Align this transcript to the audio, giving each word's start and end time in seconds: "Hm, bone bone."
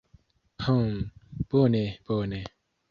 "Hm, 0.63 1.11
bone 1.49 1.89
bone." 2.07 2.43